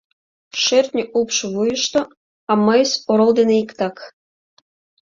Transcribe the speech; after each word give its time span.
Шӧртньӧ 0.61 1.03
упш 1.19 1.37
вуйышто, 1.53 1.99
а 2.51 2.53
мыйс 2.65 2.91
орол 3.11 3.31
дене 3.39 3.55
иктак. 3.63 3.97